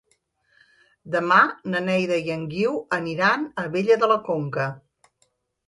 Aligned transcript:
Demà 1.15 1.37
na 1.73 1.83
Neida 1.89 2.17
i 2.29 2.33
en 2.37 2.47
Guiu 2.55 2.81
aniran 2.99 3.47
a 3.53 3.69
Abella 3.71 4.01
de 4.07 4.13
la 4.15 4.21
Conca. 4.33 4.69